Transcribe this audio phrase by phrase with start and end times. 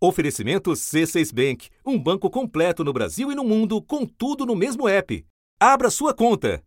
[0.00, 4.86] Oferecimento C6 Bank, um banco completo no Brasil e no mundo, com tudo no mesmo
[4.88, 5.26] app.
[5.58, 6.62] Abra sua conta.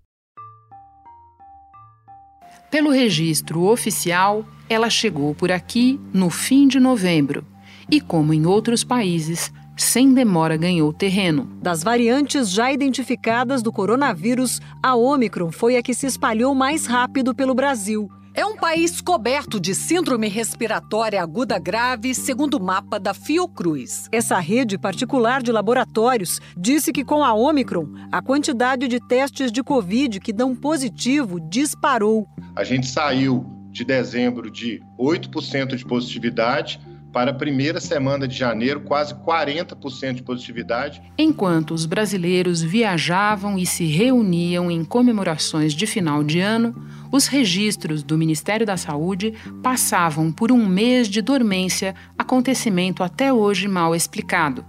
[2.69, 7.45] Pelo registro oficial, ela chegou por aqui no fim de novembro
[7.89, 11.45] e, como em outros países, sem demora ganhou terreno.
[11.61, 17.33] Das variantes já identificadas do coronavírus, a Omicron foi a que se espalhou mais rápido
[17.33, 18.11] pelo Brasil.
[18.33, 24.07] É um país coberto de síndrome respiratória aguda grave, segundo o mapa da Fiocruz.
[24.09, 29.61] Essa rede particular de laboratórios disse que com a Omicron, a quantidade de testes de
[29.61, 32.25] Covid que dão positivo disparou.
[32.55, 36.79] A gente saiu de dezembro de 8% de positividade
[37.11, 41.01] para a primeira semana de janeiro, quase 40% de positividade.
[41.17, 46.73] Enquanto os brasileiros viajavam e se reuniam em comemorações de final de ano,
[47.11, 53.67] os registros do Ministério da Saúde passavam por um mês de dormência, acontecimento até hoje
[53.67, 54.65] mal explicado.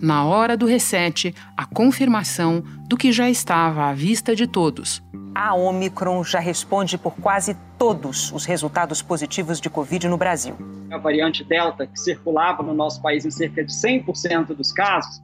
[0.00, 5.02] Na hora do reset, a confirmação do que já estava à vista de todos.
[5.34, 10.56] A Omicron já responde por quase todos os resultados positivos de Covid no Brasil.
[10.90, 15.22] A variante Delta, que circulava no nosso país em cerca de 100% dos casos,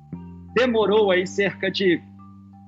[0.54, 2.00] demorou aí cerca de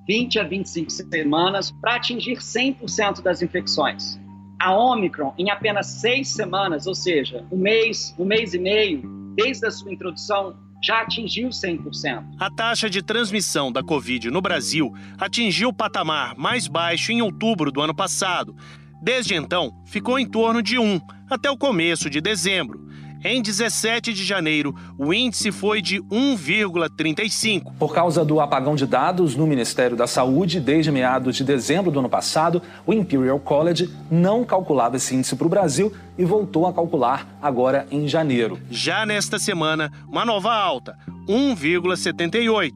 [0.09, 4.19] 20 a 25 semanas para atingir 100% das infecções.
[4.59, 9.03] A Omicron, em apenas seis semanas, ou seja, um mês, um mês e meio,
[9.37, 12.25] desde a sua introdução, já atingiu 100%.
[12.41, 17.71] A taxa de transmissão da Covid no Brasil atingiu o patamar mais baixo em outubro
[17.71, 18.57] do ano passado.
[19.03, 22.88] Desde então, ficou em torno de 1 até o começo de dezembro.
[23.25, 27.73] Em 17 de janeiro, o índice foi de 1,35.
[27.77, 31.99] Por causa do apagão de dados no Ministério da Saúde, desde meados de dezembro do
[31.99, 36.73] ano passado, o Imperial College não calculava esse índice para o Brasil e voltou a
[36.73, 38.57] calcular agora em janeiro.
[38.71, 40.97] Já nesta semana, uma nova alta,
[41.29, 42.73] 1,78.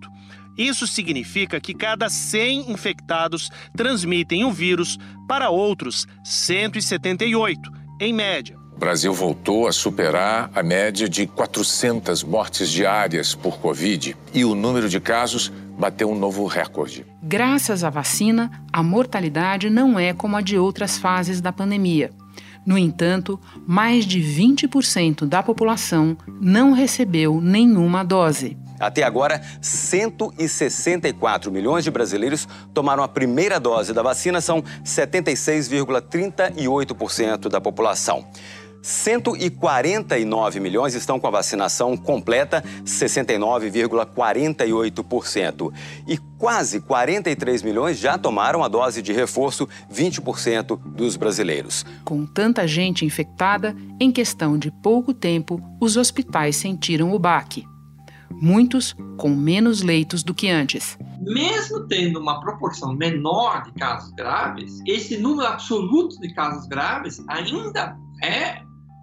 [0.58, 4.98] Isso significa que cada 100 infectados transmitem o vírus
[5.28, 7.70] para outros 178,
[8.00, 8.61] em média.
[8.82, 14.56] O Brasil voltou a superar a média de 400 mortes diárias por Covid e o
[14.56, 17.06] número de casos bateu um novo recorde.
[17.22, 22.10] Graças à vacina, a mortalidade não é como a de outras fases da pandemia.
[22.66, 28.56] No entanto, mais de 20% da população não recebeu nenhuma dose.
[28.80, 37.60] Até agora, 164 milhões de brasileiros tomaram a primeira dose da vacina, são 76,38% da
[37.60, 38.26] população.
[38.82, 45.72] 149 milhões estão com a vacinação completa, 69,48%.
[46.06, 51.86] E quase 43 milhões já tomaram a dose de reforço, 20% dos brasileiros.
[52.04, 57.64] Com tanta gente infectada, em questão de pouco tempo, os hospitais sentiram o baque.
[58.30, 60.98] Muitos com menos leitos do que antes.
[61.20, 67.96] Mesmo tendo uma proporção menor de casos graves, esse número absoluto de casos graves ainda
[68.24, 68.62] é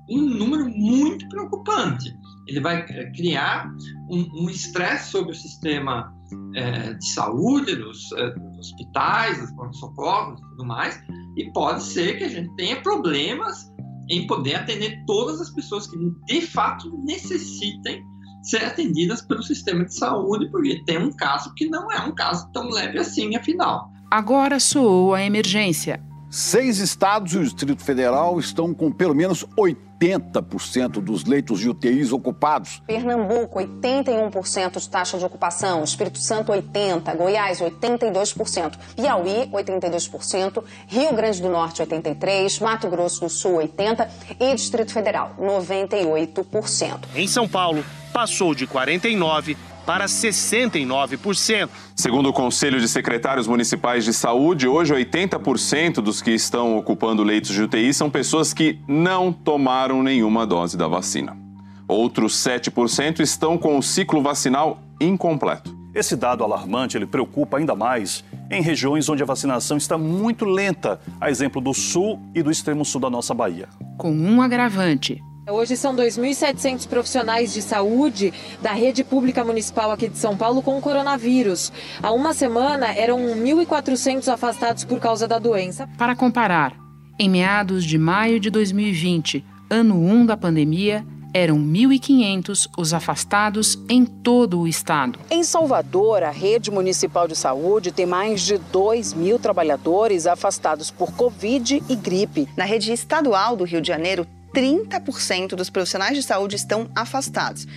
[0.09, 2.13] um número muito preocupante.
[2.47, 3.69] Ele vai criar
[4.09, 6.11] um estresse um sobre o sistema
[6.55, 10.99] é, de saúde, dos, é, dos hospitais, dos pronto-socorros e tudo mais,
[11.37, 13.71] e pode ser que a gente tenha problemas
[14.09, 18.03] em poder atender todas as pessoas que de fato necessitem
[18.41, 22.49] ser atendidas pelo sistema de saúde, porque tem um caso que não é um caso
[22.51, 23.91] tão leve assim, afinal.
[24.09, 26.01] Agora soou a emergência.
[26.31, 29.88] Seis estados e o Distrito Federal estão com pelo menos 80%
[31.01, 32.81] dos leitos de UTIs ocupados.
[32.87, 35.83] Pernambuco, 81% de taxa de ocupação.
[35.83, 37.15] Espírito Santo, 80%.
[37.17, 38.77] Goiás, 82%.
[38.95, 40.63] Piauí, 82%.
[40.87, 42.61] Rio Grande do Norte, 83%.
[42.61, 44.07] Mato Grosso do Sul, 80%.
[44.39, 46.99] E Distrito Federal, 98%.
[47.15, 47.83] Em São Paulo,
[48.13, 49.55] passou de 49%
[49.89, 51.67] para 69%.
[51.95, 57.49] Segundo o Conselho de Secretários Municipais de Saúde, hoje 80% dos que estão ocupando leitos
[57.49, 61.35] de UTI são pessoas que não tomaram nenhuma dose da vacina.
[61.87, 65.75] Outros 7% estão com o ciclo vacinal incompleto.
[65.95, 71.01] Esse dado alarmante ele preocupa ainda mais em regiões onde a vacinação está muito lenta,
[71.19, 73.67] a exemplo do sul e do extremo sul da nossa Bahia.
[73.97, 75.19] Com um agravante,
[75.51, 78.31] Hoje são 2.700 profissionais de saúde
[78.61, 81.71] da rede pública municipal aqui de São Paulo com o coronavírus.
[82.01, 85.89] Há uma semana eram 1.400 afastados por causa da doença.
[85.97, 86.75] Para comparar,
[87.17, 94.05] em meados de maio de 2020, ano 1 da pandemia, eram 1.500 os afastados em
[94.05, 95.19] todo o estado.
[95.29, 101.11] Em Salvador, a rede municipal de saúde tem mais de 2 mil trabalhadores afastados por
[101.13, 102.47] Covid e gripe.
[102.57, 107.67] Na rede estadual do Rio de Janeiro, 30% dos profissionais de saúde estão afastados.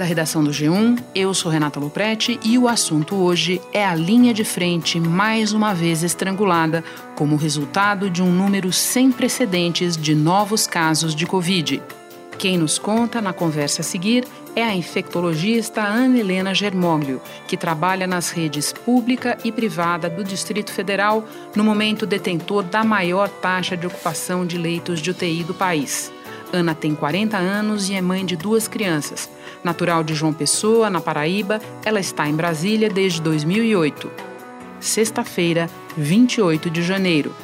[0.00, 4.32] Da redação do G1, eu sou Renata Loprete e o assunto hoje é a linha
[4.32, 6.82] de frente mais uma vez estrangulada
[7.14, 11.82] como resultado de um número sem precedentes de novos casos de Covid.
[12.40, 14.26] Quem nos conta na conversa a seguir
[14.56, 20.72] é a infectologista Ana Helena Germoglio, que trabalha nas redes pública e privada do Distrito
[20.72, 21.22] Federal,
[21.54, 26.10] no momento detentor da maior taxa de ocupação de leitos de UTI do país.
[26.50, 29.28] Ana tem 40 anos e é mãe de duas crianças.
[29.62, 34.10] Natural de João Pessoa, na Paraíba, ela está em Brasília desde 2008.
[34.80, 37.34] Sexta-feira, 28 de janeiro.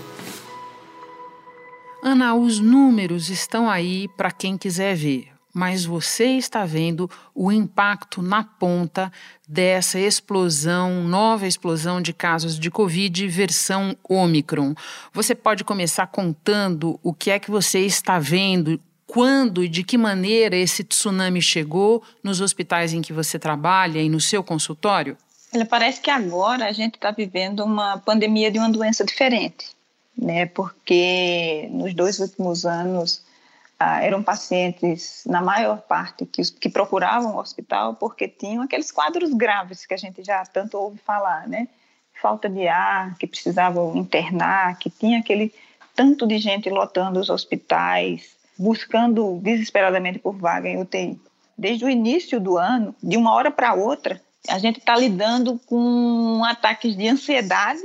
[2.09, 8.21] Ana, os números estão aí para quem quiser ver mas você está vendo o impacto
[8.21, 9.11] na ponta
[9.49, 14.75] dessa explosão, nova explosão de casos de Covid versão Omicron.
[15.15, 19.97] Você pode começar contando o que é que você está vendo, quando e de que
[19.97, 25.17] maneira esse tsunami chegou nos hospitais em que você trabalha e no seu consultório?
[25.55, 29.75] Ele parece que agora a gente está vivendo uma pandemia de uma doença diferente,
[30.17, 30.47] né?
[30.47, 33.25] Porque nos dois últimos anos
[33.79, 39.33] ah, eram pacientes, na maior parte, que, que procuravam o hospital porque tinham aqueles quadros
[39.35, 41.69] graves que a gente já tanto ouve falar, né?
[42.21, 45.53] Falta de ar, que precisavam internar, que tinha aquele
[45.95, 51.21] tanto de gente lotando os hospitais, buscando desesperadamente por vaga em UTI.
[51.57, 56.43] Desde o início do ano, de uma hora para outra, a gente está lidando com
[56.45, 57.83] ataques de ansiedade,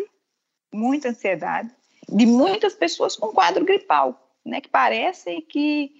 [0.73, 1.69] muita ansiedade,
[2.11, 5.91] de muitas pessoas com quadro gripal né, que parecem que,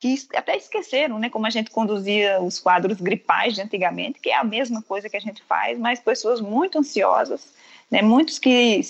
[0.00, 4.36] que até esqueceram, né, como a gente conduzia os quadros gripais de antigamente, que é
[4.36, 7.52] a mesma coisa que a gente faz, mas pessoas muito ansiosas,
[7.90, 8.80] né, muitos que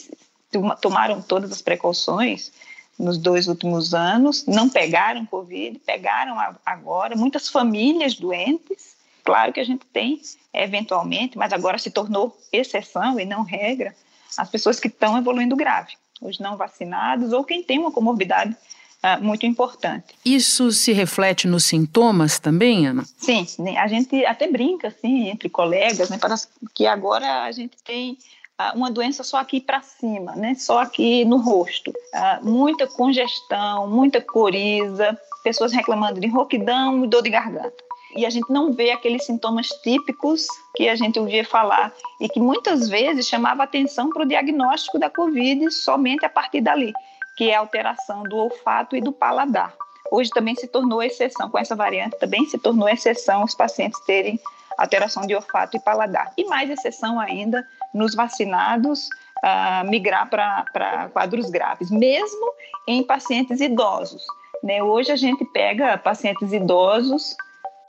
[0.81, 2.53] tomaram todas as precauções
[2.99, 8.95] nos dois últimos anos, não pegaram Covid, pegaram agora, muitas famílias doentes,
[9.25, 10.21] claro que a gente tem,
[10.53, 13.95] eventualmente, mas agora se tornou exceção e não regra,
[14.37, 18.57] as pessoas que estão evoluindo grave, os não vacinados ou quem tem uma comorbidade
[19.05, 20.15] uh, muito importante.
[20.25, 23.05] Isso se reflete nos sintomas também, Ana?
[23.17, 26.35] Sim, né, a gente até brinca assim entre colegas, né, para
[26.75, 28.19] que agora a gente tem
[28.59, 33.89] uh, uma doença só aqui para cima, né, só aqui no rosto, uh, muita congestão,
[33.89, 37.85] muita coriza, pessoas reclamando de rouquidão e dor de garganta
[38.17, 42.41] e a gente não vê aqueles sintomas típicos que a gente ouvia falar e que
[42.41, 46.93] muitas vezes chamava atenção para o diagnóstico da Covid somente a partir dali
[47.37, 49.75] que é a alteração do olfato e do paladar.
[50.11, 54.39] Hoje também se tornou exceção, com essa variante também se tornou exceção os pacientes terem
[54.77, 56.33] alteração de olfato e paladar.
[56.37, 59.09] E mais exceção ainda nos vacinados
[59.39, 62.53] uh, migrar para quadros graves, mesmo
[62.87, 64.25] em pacientes idosos.
[64.63, 64.83] Né?
[64.83, 67.37] Hoje a gente pega pacientes idosos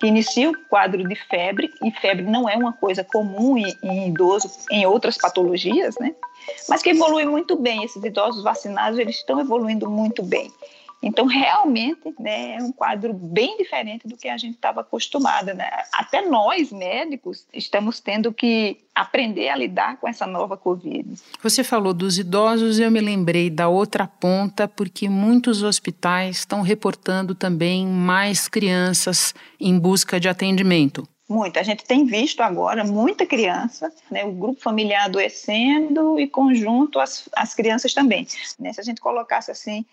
[0.06, 4.10] que iniciam o quadro de febre, e febre não é uma coisa comum em, em
[4.10, 6.13] idoso, em outras patologias, né?
[6.69, 7.84] mas que evolui muito bem.
[7.84, 10.52] Esses idosos vacinados, eles estão evoluindo muito bem.
[11.06, 15.54] Então, realmente, né, é um quadro bem diferente do que a gente estava acostumada.
[15.54, 15.69] Né?
[15.94, 21.07] Até nós, médicos, estamos tendo que aprender a lidar com essa nova Covid.
[21.44, 27.36] Você falou dos idosos, eu me lembrei da outra ponta, porque muitos hospitais estão reportando
[27.36, 31.08] também mais crianças em busca de atendimento.
[31.29, 31.60] Muita.
[31.60, 37.29] A gente tem visto agora muita criança, né, o grupo familiar adoecendo e conjunto as,
[37.36, 38.27] as crianças também.
[38.60, 39.86] Né, se a gente colocasse assim,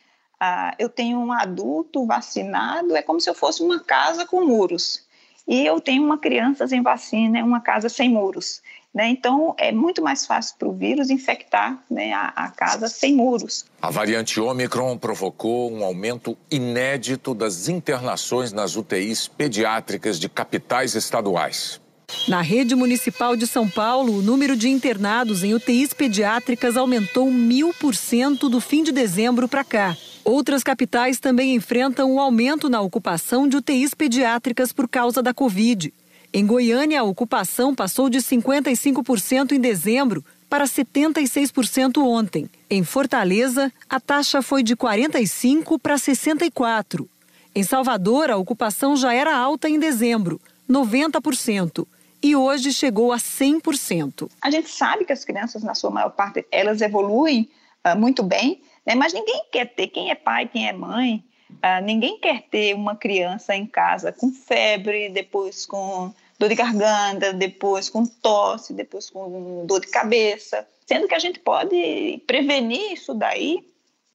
[0.45, 5.05] ah, eu tenho um adulto vacinado, é como se eu fosse uma casa com muros.
[5.47, 8.61] E eu tenho uma criança sem vacina, é uma casa sem muros.
[8.93, 9.09] Né?
[9.09, 13.65] Então, é muito mais fácil para o vírus infectar né, a, a, casa sem muros.
[13.81, 21.81] A variante Omicron provocou um aumento inédito das internações nas UTIs pediátricas de capitais estaduais.
[22.27, 27.73] Na rede municipal de São Paulo, o número de internados em UTIs pediátricas aumentou mil
[27.75, 29.97] por cento do fim de dezembro para cá.
[30.25, 35.93] Outras capitais também enfrentam um aumento na ocupação de UTIs pediátricas por causa da Covid.
[36.33, 42.49] Em Goiânia, a ocupação passou de 55% em dezembro para 76% ontem.
[42.71, 47.07] Em Fortaleza, a taxa foi de 45% para 64%.
[47.55, 51.87] Em Salvador, a ocupação já era alta em dezembro, 90%.
[52.23, 54.31] E hoje chegou a 100%.
[54.41, 57.51] A gente sabe que as crianças, na sua maior parte, elas evoluem
[57.85, 58.95] uh, muito bem, né?
[58.95, 62.97] mas ninguém quer ter, quem é pai, quem é mãe, uh, ninguém quer ter uma
[62.97, 69.65] criança em casa com febre, depois com dor de garganta, depois com tosse, depois com
[69.67, 73.65] dor de cabeça, sendo que a gente pode prevenir isso daí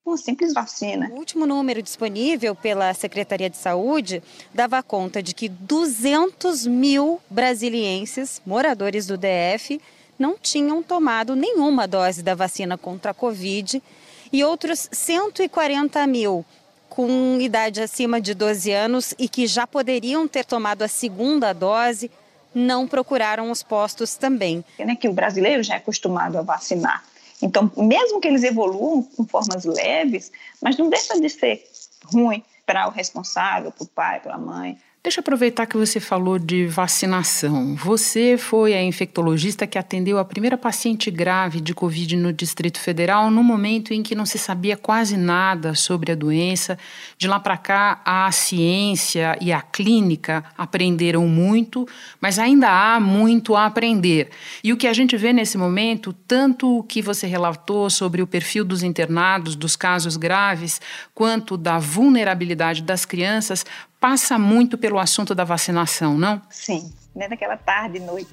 [0.08, 1.10] uma simples vacina.
[1.12, 8.42] O último número disponível pela Secretaria de Saúde dava conta de que 200 mil brasilienses,
[8.46, 9.82] moradores do DF,
[10.18, 13.84] não tinham tomado nenhuma dose da vacina contra a Covid
[14.32, 16.46] e outros 140 mil
[16.90, 22.10] com idade acima de 12 anos e que já poderiam ter tomado a segunda dose
[22.56, 24.66] não procuraram os postos também.
[24.80, 27.04] É que o brasileiro já é acostumado a vacinar.
[27.42, 31.64] Então, mesmo que eles evoluam com formas leves, mas não deixa de ser
[32.06, 34.78] ruim para o responsável, para o pai, para a mãe.
[35.08, 37.76] Deixa eu aproveitar que você falou de vacinação.
[37.76, 43.32] Você foi a infectologista que atendeu a primeira paciente grave de Covid no Distrito Federal
[43.32, 46.78] no momento em que não se sabia quase nada sobre a doença.
[47.18, 51.88] De lá para cá, a ciência e a clínica aprenderam muito,
[52.20, 54.30] mas ainda há muito a aprender.
[54.62, 58.28] E o que a gente vê nesse momento, tanto o que você relatou sobre o
[58.28, 60.82] perfil dos internados, dos casos graves,
[61.16, 63.64] quanto da vulnerabilidade das crianças,
[64.00, 66.42] passa muito pelo assunto da vacinação, não?
[66.50, 66.92] Sim.
[67.16, 68.30] Né, naquela tarde e noite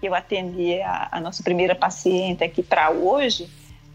[0.00, 3.48] que eu atendi a, a nossa primeira paciente aqui para hoje,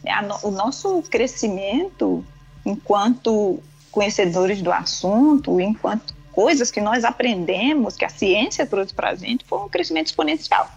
[0.03, 2.23] né, a, o nosso crescimento
[2.65, 9.15] enquanto conhecedores do assunto, enquanto coisas que nós aprendemos, que a ciência trouxe para a
[9.15, 10.69] gente, foi um crescimento exponencial.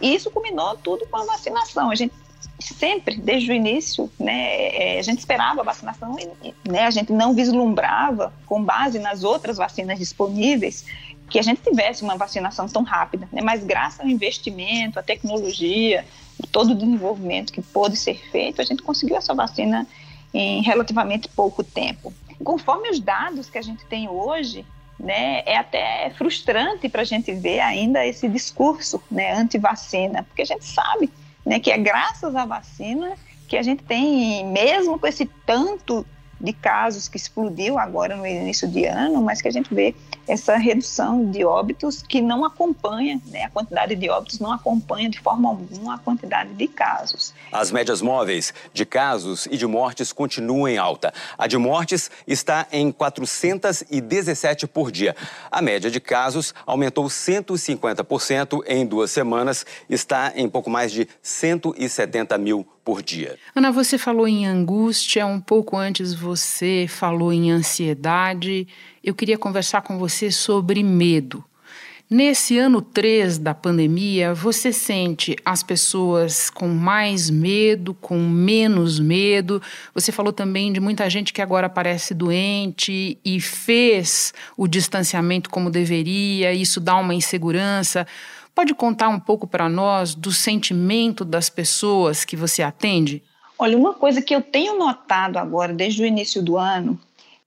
[0.00, 1.90] E isso culminou tudo com a vacinação.
[1.90, 2.14] A gente
[2.58, 7.12] sempre, desde o início, né, é, a gente esperava a vacinação e né, a gente
[7.12, 10.84] não vislumbrava, com base nas outras vacinas disponíveis,
[11.28, 13.28] que a gente tivesse uma vacinação tão rápida.
[13.32, 16.04] Né, mas graças ao investimento, à tecnologia,
[16.50, 19.86] todo o desenvolvimento que pôde ser feito, a gente conseguiu essa vacina
[20.32, 22.12] em relativamente pouco tempo.
[22.42, 24.64] Conforme os dados que a gente tem hoje,
[24.98, 30.46] né, é até frustrante para a gente ver ainda esse discurso né, anti-vacina, porque a
[30.46, 31.10] gente sabe
[31.46, 33.14] né, que é graças à vacina
[33.46, 36.04] que a gente tem, mesmo com esse tanto
[36.40, 39.94] de casos que explodiu agora no início de ano, mas que a gente vê
[40.28, 45.20] essa redução de óbitos que não acompanha, né, a quantidade de óbitos não acompanha de
[45.20, 47.32] forma alguma a quantidade de casos.
[47.52, 51.12] As médias móveis de casos e de mortes continuam em alta.
[51.38, 55.14] A de mortes está em 417 por dia.
[55.50, 62.36] A média de casos aumentou 150% em duas semanas, está em pouco mais de 170
[62.38, 63.36] mil por dia.
[63.52, 68.66] Ana, você falou em angústia, um pouco antes você falou em ansiedade.
[69.02, 71.44] Eu queria conversar com você sobre medo.
[72.10, 79.62] Nesse ano 3 da pandemia, você sente as pessoas com mais medo, com menos medo?
[79.94, 85.70] Você falou também de muita gente que agora parece doente e fez o distanciamento como
[85.70, 88.04] deveria, isso dá uma insegurança.
[88.52, 93.22] Pode contar um pouco para nós do sentimento das pessoas que você atende?
[93.58, 96.98] Olha, uma coisa que eu tenho notado agora, desde o início do ano,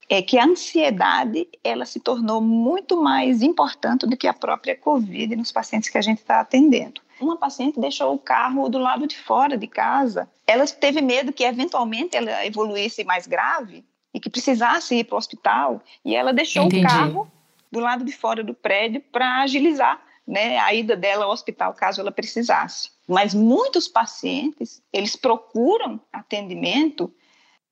[0.08, 5.36] é que a ansiedade ela se tornou muito mais importante do que a própria Covid
[5.36, 7.00] nos pacientes que a gente está atendendo.
[7.20, 10.28] Uma paciente deixou o carro do lado de fora de casa.
[10.46, 15.18] Ela teve medo que eventualmente ela evoluísse mais grave e que precisasse ir para o
[15.18, 15.80] hospital.
[16.04, 16.84] E ela deixou Entendi.
[16.84, 17.30] o carro
[17.70, 22.00] do lado de fora do prédio para agilizar né, a ida dela ao hospital caso
[22.00, 22.90] ela precisasse.
[23.10, 27.12] Mas muitos pacientes, eles procuram atendimento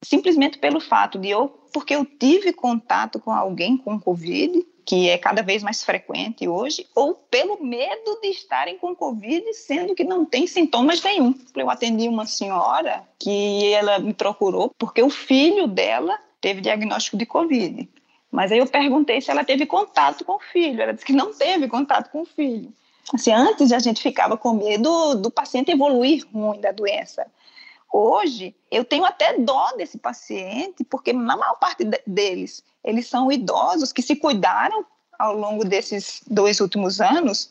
[0.02, 5.16] simplesmente pelo fato de eu, porque eu tive contato com alguém com Covid, que é
[5.16, 10.24] cada vez mais frequente hoje, ou pelo medo de estarem com Covid, sendo que não
[10.24, 11.32] tem sintomas nenhum.
[11.54, 17.26] Eu atendi uma senhora que ela me procurou porque o filho dela teve diagnóstico de
[17.26, 17.88] Covid.
[18.28, 20.82] Mas aí eu perguntei se ela teve contato com o filho.
[20.82, 22.72] Ela disse que não teve contato com o filho.
[23.14, 27.26] Assim, antes a gente ficava com medo do paciente evoluir ruim da doença.
[27.90, 33.92] Hoje, eu tenho até dó desse paciente, porque na maior parte deles, eles são idosos
[33.92, 34.84] que se cuidaram
[35.18, 37.50] ao longo desses dois últimos anos,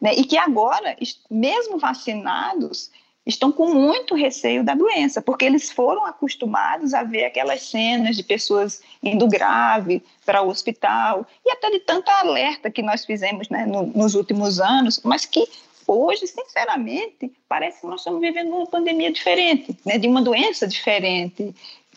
[0.00, 0.96] né, e que agora,
[1.30, 2.90] mesmo vacinados,
[3.26, 8.22] estão com muito receio da doença, porque eles foram acostumados a ver aquelas cenas de
[8.22, 13.64] pessoas indo grave para o hospital e até de tanta alerta que nós fizemos né,
[13.64, 15.48] no, nos últimos anos, mas que
[15.86, 21.54] hoje, sinceramente, parece que nós estamos vivendo uma pandemia diferente, né, de uma doença diferente,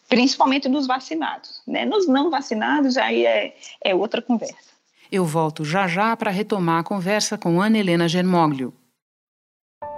[0.08, 1.62] principalmente nos vacinados.
[1.68, 1.86] Né?
[1.86, 4.56] Nos não vacinados, aí é, é outra conversa.
[5.12, 8.74] Eu volto já já para retomar a conversa com Ana Helena Germoglio.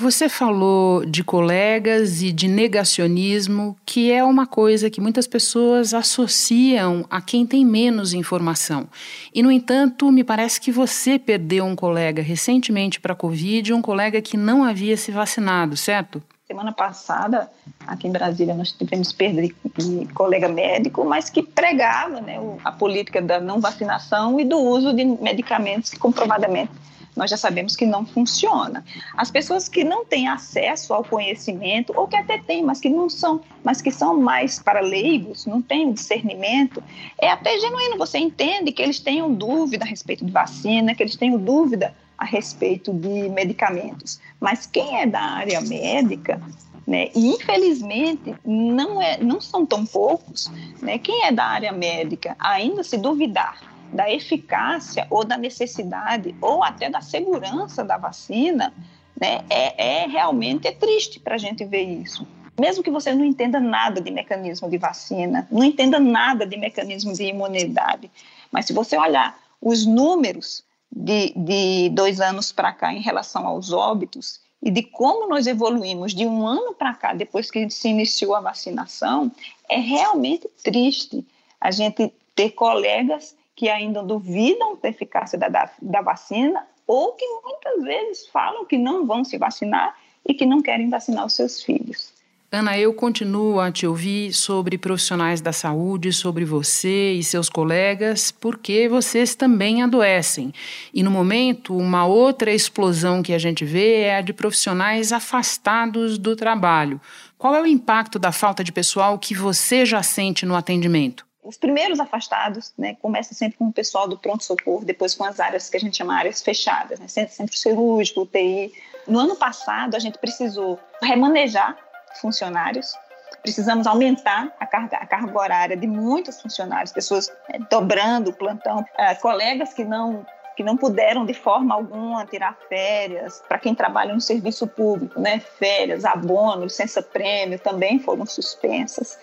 [0.00, 7.04] Você falou de colegas e de negacionismo, que é uma coisa que muitas pessoas associam
[7.10, 8.86] a quem tem menos informação.
[9.34, 13.82] E, no entanto, me parece que você perdeu um colega recentemente para a Covid, um
[13.82, 16.22] colega que não havia se vacinado, certo?
[16.46, 17.50] Semana passada,
[17.84, 23.20] aqui em Brasília, nós tivemos perda de, colega médico, mas que pregava né, a política
[23.20, 26.70] da não vacinação e do uso de medicamentos que comprovadamente
[27.18, 28.84] nós já sabemos que não funciona.
[29.16, 33.10] As pessoas que não têm acesso ao conhecimento, ou que até têm, mas que não
[33.10, 36.82] são, mas que são mais para leigos, não têm discernimento,
[37.20, 37.98] é até genuíno.
[37.98, 42.24] Você entende que eles tenham dúvida a respeito de vacina, que eles tenham dúvida a
[42.24, 44.20] respeito de medicamentos.
[44.40, 46.40] Mas quem é da área médica
[46.86, 47.10] né?
[47.14, 50.98] E infelizmente não é, não são tão poucos, né?
[50.98, 56.90] Quem é da área médica ainda se duvidar da eficácia ou da necessidade ou até
[56.90, 58.72] da segurança da vacina,
[59.20, 62.26] né, é, é realmente é triste para a gente ver isso.
[62.58, 67.12] Mesmo que você não entenda nada de mecanismo de vacina, não entenda nada de mecanismo
[67.12, 68.10] de imunidade,
[68.50, 73.72] mas se você olhar os números de, de dois anos para cá em relação aos
[73.72, 78.34] óbitos e de como nós evoluímos de um ano para cá, depois que se iniciou
[78.34, 79.30] a vacinação,
[79.68, 81.24] é realmente triste
[81.60, 87.26] a gente ter colegas que ainda duvidam da eficácia da, da, da vacina ou que
[87.44, 91.60] muitas vezes falam que não vão se vacinar e que não querem vacinar os seus
[91.60, 92.12] filhos.
[92.52, 98.30] Ana, eu continuo a te ouvir sobre profissionais da saúde, sobre você e seus colegas,
[98.30, 100.54] porque vocês também adoecem.
[100.94, 106.16] E no momento, uma outra explosão que a gente vê é a de profissionais afastados
[106.16, 107.00] do trabalho.
[107.36, 111.27] Qual é o impacto da falta de pessoal que você já sente no atendimento?
[111.48, 115.70] Os primeiros afastados, né, começa sempre com o pessoal do pronto-socorro, depois com as áreas
[115.70, 118.70] que a gente chama áreas fechadas, né, centro, centro cirúrgico, UTI.
[119.06, 121.74] No ano passado, a gente precisou remanejar
[122.20, 122.94] funcionários,
[123.40, 128.80] precisamos aumentar a carga, a carga horária de muitos funcionários, pessoas né, dobrando o plantão,
[128.80, 134.12] uh, colegas que não que não puderam de forma alguma tirar férias, para quem trabalha
[134.12, 139.16] no serviço público, né, férias, abono, licença prêmio também foram suspensas.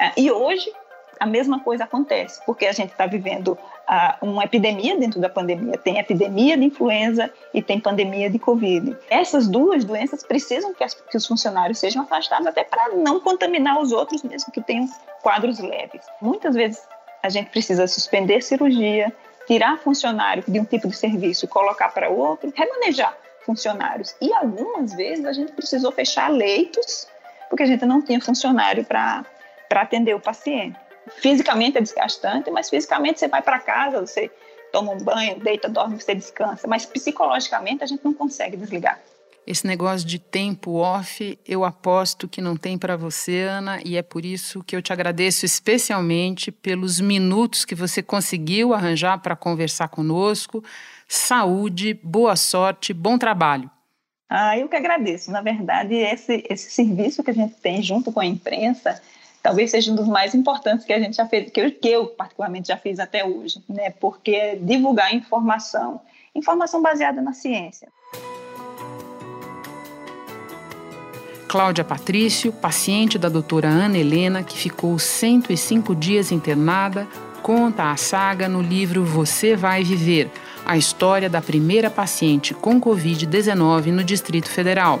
[0.00, 0.72] Uh, e hoje
[1.18, 5.76] a mesma coisa acontece, porque a gente está vivendo uh, uma epidemia dentro da pandemia.
[5.78, 8.96] Tem epidemia de influenza e tem pandemia de Covid.
[9.10, 13.80] Essas duas doenças precisam que, as, que os funcionários sejam afastados até para não contaminar
[13.80, 14.88] os outros, mesmo que tenham
[15.22, 16.02] quadros leves.
[16.20, 16.82] Muitas vezes
[17.22, 19.12] a gente precisa suspender cirurgia,
[19.46, 24.14] tirar funcionário de um tipo de serviço e colocar para outro, remanejar funcionários.
[24.20, 27.08] E algumas vezes a gente precisou fechar leitos
[27.48, 29.24] porque a gente não tinha funcionário para
[29.70, 30.78] atender o paciente
[31.08, 34.30] fisicamente é desgastante, mas fisicamente você vai para casa, você
[34.72, 39.00] toma um banho, deita, dorme, você descansa, mas psicologicamente a gente não consegue desligar.
[39.46, 44.02] Esse negócio de tempo off, eu aposto que não tem para você, Ana, e é
[44.02, 49.88] por isso que eu te agradeço especialmente pelos minutos que você conseguiu arranjar para conversar
[49.88, 50.62] conosco.
[51.08, 53.70] Saúde, boa sorte, bom trabalho.
[54.28, 55.30] Ah, eu que agradeço.
[55.30, 59.00] Na verdade, esse, esse serviço que a gente tem junto com a imprensa
[59.48, 62.06] talvez seja um dos mais importantes que a gente já fez, que eu, que eu
[62.08, 63.88] particularmente já fiz até hoje, né?
[63.88, 66.02] Porque é divulgar informação,
[66.34, 67.88] informação baseada na ciência.
[71.48, 77.08] Cláudia Patrício, paciente da doutora Ana Helena, que ficou 105 dias internada,
[77.42, 80.30] conta a saga no livro Você Vai Viver,
[80.66, 85.00] a história da primeira paciente com Covid-19 no Distrito Federal.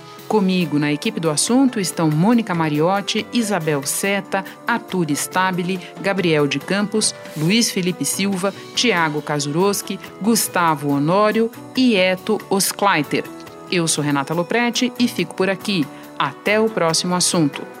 [0.31, 7.13] Comigo na equipe do assunto estão Mônica Mariotti, Isabel Seta, Arthur Stabile, Gabriel de Campos,
[7.35, 13.25] Luiz Felipe Silva, Tiago Kazuroski, Gustavo Honório e Eto Oskleiter.
[13.69, 15.85] Eu sou Renata Loprete e fico por aqui.
[16.17, 17.80] Até o próximo assunto.